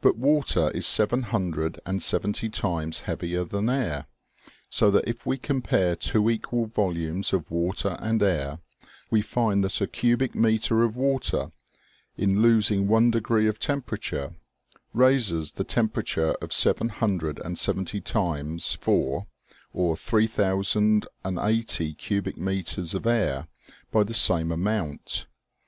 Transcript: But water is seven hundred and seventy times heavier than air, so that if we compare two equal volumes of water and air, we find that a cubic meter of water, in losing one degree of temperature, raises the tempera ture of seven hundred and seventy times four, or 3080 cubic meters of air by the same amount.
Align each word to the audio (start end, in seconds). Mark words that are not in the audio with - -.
But 0.00 0.16
water 0.16 0.72
is 0.72 0.84
seven 0.84 1.22
hundred 1.22 1.78
and 1.86 2.02
seventy 2.02 2.48
times 2.48 3.02
heavier 3.02 3.44
than 3.44 3.70
air, 3.70 4.06
so 4.68 4.90
that 4.90 5.08
if 5.08 5.24
we 5.26 5.38
compare 5.38 5.94
two 5.94 6.28
equal 6.28 6.66
volumes 6.66 7.32
of 7.32 7.52
water 7.52 7.96
and 8.00 8.20
air, 8.20 8.58
we 9.12 9.22
find 9.22 9.62
that 9.62 9.80
a 9.80 9.86
cubic 9.86 10.34
meter 10.34 10.82
of 10.82 10.96
water, 10.96 11.52
in 12.16 12.42
losing 12.42 12.88
one 12.88 13.12
degree 13.12 13.46
of 13.46 13.60
temperature, 13.60 14.34
raises 14.92 15.52
the 15.52 15.62
tempera 15.62 16.02
ture 16.02 16.32
of 16.42 16.52
seven 16.52 16.88
hundred 16.88 17.38
and 17.38 17.56
seventy 17.56 18.00
times 18.00 18.74
four, 18.80 19.28
or 19.72 19.96
3080 19.96 21.94
cubic 21.94 22.36
meters 22.36 22.92
of 22.92 23.06
air 23.06 23.46
by 23.92 24.02
the 24.02 24.14
same 24.14 24.50
amount. 24.50 25.28